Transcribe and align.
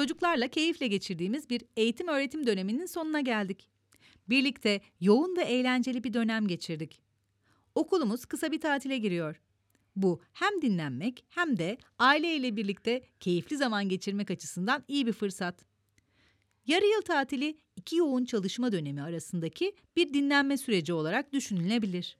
çocuklarla 0.00 0.48
keyifle 0.48 0.86
geçirdiğimiz 0.86 1.50
bir 1.50 1.62
eğitim 1.76 2.08
öğretim 2.08 2.46
döneminin 2.46 2.86
sonuna 2.86 3.20
geldik. 3.20 3.68
Birlikte 4.28 4.80
yoğun 5.00 5.36
ve 5.36 5.42
eğlenceli 5.42 6.04
bir 6.04 6.12
dönem 6.12 6.46
geçirdik. 6.46 7.00
Okulumuz 7.74 8.24
kısa 8.24 8.52
bir 8.52 8.60
tatile 8.60 8.98
giriyor. 8.98 9.40
Bu 9.96 10.20
hem 10.32 10.62
dinlenmek 10.62 11.24
hem 11.28 11.58
de 11.58 11.78
aileyle 11.98 12.56
birlikte 12.56 13.02
keyifli 13.20 13.56
zaman 13.56 13.88
geçirmek 13.88 14.30
açısından 14.30 14.84
iyi 14.88 15.06
bir 15.06 15.12
fırsat. 15.12 15.64
Yarı 16.66 16.86
yıl 16.86 17.02
tatili 17.02 17.58
iki 17.76 17.96
yoğun 17.96 18.24
çalışma 18.24 18.72
dönemi 18.72 19.02
arasındaki 19.02 19.72
bir 19.96 20.14
dinlenme 20.14 20.56
süreci 20.56 20.92
olarak 20.92 21.32
düşünülebilir. 21.32 22.16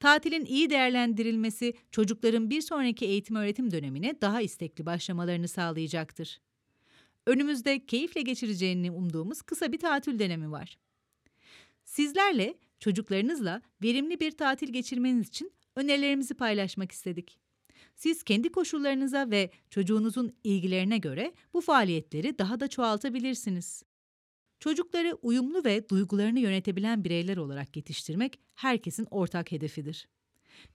Tatilin 0.00 0.44
iyi 0.44 0.70
değerlendirilmesi 0.70 1.74
çocukların 1.90 2.50
bir 2.50 2.60
sonraki 2.60 3.06
eğitim 3.06 3.36
öğretim 3.36 3.70
dönemine 3.70 4.20
daha 4.20 4.40
istekli 4.40 4.86
başlamalarını 4.86 5.48
sağlayacaktır. 5.48 6.40
Önümüzde 7.30 7.86
keyifle 7.86 8.22
geçireceğini 8.22 8.90
umduğumuz 8.90 9.42
kısa 9.42 9.72
bir 9.72 9.78
tatil 9.78 10.18
dönemi 10.18 10.50
var. 10.50 10.78
Sizlerle, 11.84 12.58
çocuklarınızla 12.80 13.62
verimli 13.82 14.20
bir 14.20 14.30
tatil 14.30 14.72
geçirmeniz 14.72 15.28
için 15.28 15.52
önerilerimizi 15.76 16.34
paylaşmak 16.34 16.92
istedik. 16.92 17.38
Siz 17.94 18.22
kendi 18.22 18.52
koşullarınıza 18.52 19.30
ve 19.30 19.50
çocuğunuzun 19.70 20.32
ilgilerine 20.44 20.98
göre 20.98 21.32
bu 21.54 21.60
faaliyetleri 21.60 22.38
daha 22.38 22.60
da 22.60 22.68
çoğaltabilirsiniz. 22.68 23.82
Çocukları 24.60 25.14
uyumlu 25.22 25.64
ve 25.64 25.88
duygularını 25.88 26.40
yönetebilen 26.40 27.04
bireyler 27.04 27.36
olarak 27.36 27.76
yetiştirmek 27.76 28.38
herkesin 28.54 29.06
ortak 29.10 29.52
hedefidir. 29.52 30.08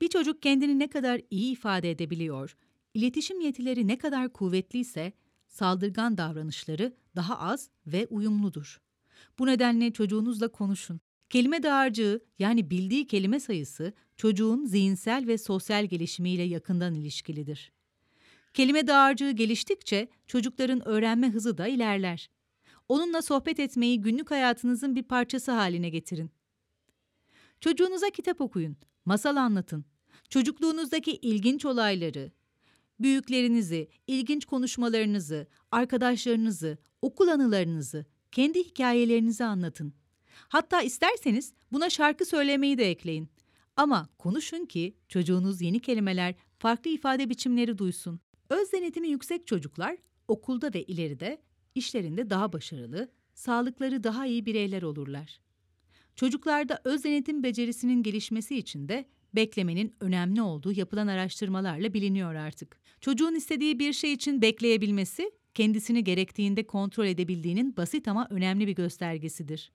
Bir 0.02 0.08
çocuk 0.08 0.41
kendini 0.41 0.80
ne 0.80 0.88
kadar 0.88 1.22
iyi 1.29 1.51
ifade 1.51 1.91
edebiliyor, 1.91 2.57
iletişim 2.94 3.41
yetileri 3.41 3.88
ne 3.88 3.98
kadar 3.98 4.34
kuvvetliyse 4.34 5.13
saldırgan 5.55 6.17
davranışları 6.17 6.93
daha 7.15 7.39
az 7.39 7.70
ve 7.87 8.07
uyumludur. 8.09 8.81
Bu 9.39 9.45
nedenle 9.45 9.93
çocuğunuzla 9.93 10.48
konuşun. 10.48 10.99
Kelime 11.29 11.63
dağarcığı 11.63 12.23
yani 12.39 12.70
bildiği 12.70 13.07
kelime 13.07 13.39
sayısı 13.39 13.93
çocuğun 14.17 14.65
zihinsel 14.65 15.27
ve 15.27 15.37
sosyal 15.37 15.85
gelişimiyle 15.85 16.43
yakından 16.43 16.93
ilişkilidir. 16.93 17.71
Kelime 18.53 18.87
dağarcığı 18.87 19.31
geliştikçe 19.31 20.07
çocukların 20.27 20.87
öğrenme 20.87 21.29
hızı 21.29 21.57
da 21.57 21.67
ilerler. 21.67 22.29
Onunla 22.89 23.21
sohbet 23.21 23.59
etmeyi 23.59 24.01
günlük 24.01 24.31
hayatınızın 24.31 24.95
bir 24.95 25.03
parçası 25.03 25.51
haline 25.51 25.89
getirin. 25.89 26.31
Çocuğunuza 27.61 28.09
kitap 28.09 28.41
okuyun, 28.41 28.77
masal 29.05 29.35
anlatın. 29.35 29.85
Çocukluğunuzdaki 30.29 31.11
ilginç 31.11 31.65
olayları, 31.65 32.31
büyüklerinizi, 32.99 33.88
ilginç 34.07 34.46
konuşmalarınızı, 34.46 35.48
arkadaşlarınızı, 35.71 36.77
okul 37.01 37.27
anılarınızı, 37.27 38.05
kendi 38.32 38.63
hikayelerinizi 38.63 39.43
anlatın. 39.43 39.93
Hatta 40.35 40.82
isterseniz 40.82 41.54
buna 41.71 41.90
şarkı 41.90 42.26
söylemeyi 42.26 42.77
de 42.77 42.90
ekleyin. 42.90 43.29
Ama 43.76 44.10
konuşun 44.18 44.66
ki 44.66 44.98
çocuğunuz 45.10 45.62
yeni 45.62 45.79
kelimeler, 45.79 46.35
farklı 46.60 46.91
ifade 46.91 47.29
biçimleri 47.29 47.77
duysun. 47.77 48.20
Öz 48.49 48.71
denetimi 48.71 49.07
yüksek 49.07 49.48
çocuklar 49.48 49.98
okulda 50.27 50.73
ve 50.73 50.84
ileride 50.84 51.41
işlerinde 51.76 52.29
daha 52.29 52.54
başarılı, 52.54 53.12
sağlıkları 53.34 54.04
daha 54.04 54.26
iyi 54.26 54.46
bireyler 54.46 54.82
olurlar. 54.82 55.40
Çocuklarda 56.16 56.82
öz 56.84 57.04
denetim 57.04 57.43
becerisinin 57.43 58.04
gelişmesi 58.04 58.57
için 58.57 58.90
de 58.90 59.05
beklemenin 59.36 59.96
önemli 60.00 60.41
olduğu 60.41 60.72
yapılan 60.72 61.08
araştırmalarla 61.08 61.94
biliniyor 61.94 62.36
artık. 62.36 62.80
Çocuğun 63.02 63.36
istediği 63.36 63.80
bir 63.80 63.94
şey 63.94 64.14
için 64.14 64.41
bekleyebilmesi, 64.41 65.31
kendisini 65.53 66.03
gerektiğinde 66.03 66.68
kontrol 66.68 67.06
edebildiğinin 67.06 67.78
basit 67.78 68.07
ama 68.07 68.28
önemli 68.29 68.68
bir 68.68 68.75
göstergesidir. 68.75 69.72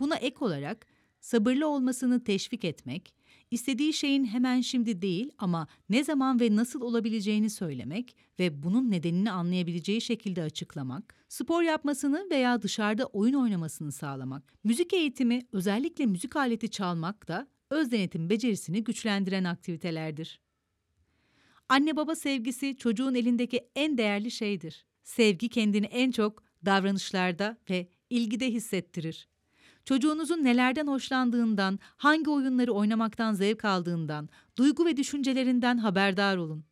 Buna 0.00 0.16
ek 0.16 0.36
olarak 0.40 0.86
sabırlı 1.20 1.68
olmasını 1.68 2.24
teşvik 2.24 2.64
etmek, 2.64 3.14
istediği 3.50 3.92
şeyin 3.92 4.24
hemen 4.24 4.60
şimdi 4.60 5.02
değil 5.02 5.30
ama 5.38 5.66
ne 5.88 6.04
zaman 6.04 6.40
ve 6.40 6.56
nasıl 6.56 6.80
olabileceğini 6.80 7.50
söylemek 7.50 8.16
ve 8.38 8.62
bunun 8.62 8.90
nedenini 8.90 9.30
anlayabileceği 9.30 10.00
şekilde 10.00 10.42
açıklamak, 10.42 11.14
spor 11.28 11.62
yapmasını 11.62 12.26
veya 12.30 12.62
dışarıda 12.62 13.06
oyun 13.06 13.34
oynamasını 13.34 13.92
sağlamak, 13.92 14.54
müzik 14.64 14.92
eğitimi, 14.92 15.46
özellikle 15.52 16.06
müzik 16.06 16.36
aleti 16.36 16.70
çalmak 16.70 17.28
da 17.28 17.48
öz 17.70 17.90
denetim 17.90 18.30
becerisini 18.30 18.84
güçlendiren 18.84 19.44
aktivitelerdir. 19.44 20.40
Anne 21.68 21.96
baba 21.96 22.14
sevgisi 22.14 22.76
çocuğun 22.76 23.14
elindeki 23.14 23.68
en 23.76 23.98
değerli 23.98 24.30
şeydir. 24.30 24.86
Sevgi 25.04 25.48
kendini 25.48 25.86
en 25.86 26.10
çok 26.10 26.42
davranışlarda 26.64 27.58
ve 27.70 27.88
ilgide 28.10 28.50
hissettirir. 28.50 29.28
Çocuğunuzun 29.84 30.44
nelerden 30.44 30.86
hoşlandığından, 30.86 31.78
hangi 31.96 32.30
oyunları 32.30 32.72
oynamaktan 32.72 33.32
zevk 33.32 33.64
aldığından, 33.64 34.28
duygu 34.58 34.86
ve 34.86 34.96
düşüncelerinden 34.96 35.78
haberdar 35.78 36.36
olun. 36.36 36.64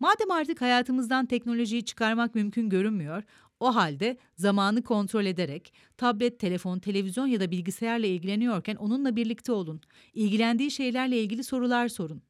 Madem 0.00 0.30
artık 0.30 0.60
hayatımızdan 0.60 1.26
teknolojiyi 1.26 1.84
çıkarmak 1.84 2.34
mümkün 2.34 2.68
görünmüyor, 2.68 3.22
o 3.60 3.74
halde 3.74 4.16
zamanı 4.36 4.82
kontrol 4.82 5.26
ederek 5.26 5.72
tablet, 5.96 6.38
telefon, 6.38 6.78
televizyon 6.78 7.26
ya 7.26 7.40
da 7.40 7.50
bilgisayarla 7.50 8.06
ilgileniyorken 8.06 8.76
onunla 8.76 9.16
birlikte 9.16 9.52
olun. 9.52 9.80
İlgilendiği 10.14 10.70
şeylerle 10.70 11.20
ilgili 11.22 11.44
sorular 11.44 11.88
sorun. 11.88 12.22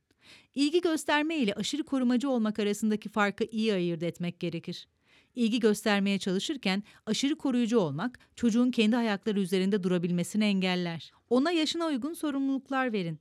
İlgi 0.54 0.80
gösterme 0.80 1.36
ile 1.36 1.54
aşırı 1.54 1.84
korumacı 1.84 2.30
olmak 2.30 2.58
arasındaki 2.58 3.08
farkı 3.08 3.44
iyi 3.44 3.72
ayırt 3.72 4.02
etmek 4.02 4.40
gerekir. 4.40 4.88
İlgi 5.34 5.60
göstermeye 5.60 6.18
çalışırken 6.18 6.82
aşırı 7.06 7.36
koruyucu 7.36 7.78
olmak 7.78 8.18
çocuğun 8.36 8.70
kendi 8.70 8.96
ayakları 8.96 9.40
üzerinde 9.40 9.82
durabilmesini 9.82 10.44
engeller. 10.44 11.12
Ona 11.30 11.50
yaşına 11.50 11.86
uygun 11.86 12.12
sorumluluklar 12.12 12.92
verin. 12.92 13.18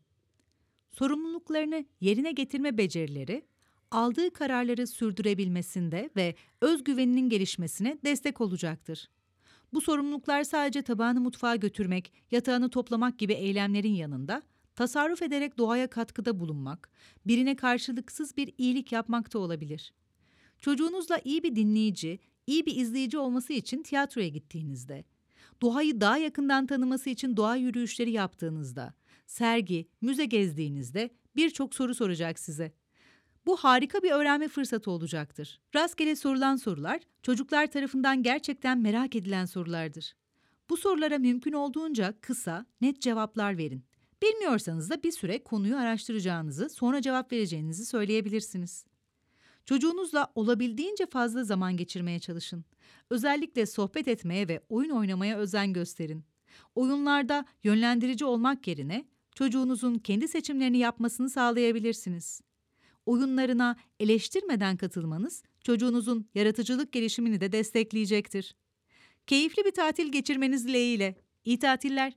Sorumluluklarını 0.91 1.85
yerine 2.01 2.31
getirme 2.31 2.77
becerileri 2.77 3.43
aldığı 3.91 4.33
kararları 4.33 4.87
sürdürebilmesinde 4.87 6.09
ve 6.15 6.35
özgüveninin 6.61 7.29
gelişmesine 7.29 7.97
destek 8.05 8.41
olacaktır. 8.41 9.09
Bu 9.73 9.81
sorumluluklar 9.81 10.43
sadece 10.43 10.81
tabağını 10.81 11.21
mutfağa 11.21 11.55
götürmek, 11.55 12.13
yatağını 12.31 12.69
toplamak 12.69 13.19
gibi 13.19 13.33
eylemlerin 13.33 13.93
yanında 13.93 14.41
tasarruf 14.75 15.21
ederek 15.21 15.57
doğaya 15.57 15.87
katkıda 15.87 16.39
bulunmak, 16.39 16.89
birine 17.27 17.55
karşılıksız 17.55 18.37
bir 18.37 18.53
iyilik 18.57 18.91
yapmak 18.91 19.33
da 19.33 19.39
olabilir. 19.39 19.93
Çocuğunuzla 20.59 21.19
iyi 21.23 21.43
bir 21.43 21.55
dinleyici, 21.55 22.19
iyi 22.47 22.65
bir 22.65 22.75
izleyici 22.75 23.17
olması 23.17 23.53
için 23.53 23.83
tiyatroya 23.83 24.27
gittiğinizde, 24.27 25.03
doğayı 25.61 26.01
daha 26.01 26.17
yakından 26.17 26.67
tanıması 26.67 27.09
için 27.09 27.37
doğa 27.37 27.55
yürüyüşleri 27.55 28.11
yaptığınızda, 28.11 28.93
sergi, 29.25 29.87
müze 30.01 30.25
gezdiğinizde 30.25 31.09
birçok 31.35 31.75
soru 31.75 31.95
soracak 31.95 32.39
size. 32.39 32.71
Bu 33.49 33.57
harika 33.57 34.03
bir 34.03 34.11
öğrenme 34.11 34.47
fırsatı 34.47 34.91
olacaktır. 34.91 35.59
Rastgele 35.75 36.15
sorulan 36.15 36.55
sorular 36.55 36.99
çocuklar 37.23 37.67
tarafından 37.67 38.23
gerçekten 38.23 38.77
merak 38.77 39.15
edilen 39.15 39.45
sorulardır. 39.45 40.15
Bu 40.69 40.77
sorulara 40.77 41.17
mümkün 41.17 41.53
olduğunca 41.53 42.13
kısa, 42.21 42.65
net 42.81 43.01
cevaplar 43.01 43.57
verin. 43.57 43.83
Bilmiyorsanız 44.21 44.89
da 44.89 45.03
bir 45.03 45.11
süre 45.11 45.43
konuyu 45.43 45.77
araştıracağınızı, 45.77 46.69
sonra 46.69 47.01
cevap 47.01 47.31
vereceğinizi 47.31 47.85
söyleyebilirsiniz. 47.85 48.85
Çocuğunuzla 49.65 50.31
olabildiğince 50.35 51.05
fazla 51.05 51.43
zaman 51.43 51.77
geçirmeye 51.77 52.19
çalışın. 52.19 52.65
Özellikle 53.09 53.65
sohbet 53.65 54.07
etmeye 54.07 54.47
ve 54.47 54.61
oyun 54.69 54.89
oynamaya 54.89 55.37
özen 55.37 55.73
gösterin. 55.73 56.23
Oyunlarda 56.75 57.45
yönlendirici 57.63 58.25
olmak 58.25 58.67
yerine 58.67 59.05
çocuğunuzun 59.35 59.95
kendi 59.95 60.27
seçimlerini 60.27 60.77
yapmasını 60.77 61.29
sağlayabilirsiniz. 61.29 62.48
Oyunlarına 63.09 63.75
eleştirmeden 63.99 64.77
katılmanız 64.77 65.43
çocuğunuzun 65.63 66.29
yaratıcılık 66.35 66.91
gelişimini 66.91 67.41
de 67.41 67.51
destekleyecektir. 67.51 68.55
Keyifli 69.27 69.65
bir 69.65 69.71
tatil 69.71 70.11
geçirmeniz 70.11 70.67
dileğiyle. 70.67 71.15
İyi 71.45 71.59
tatiller. 71.59 72.13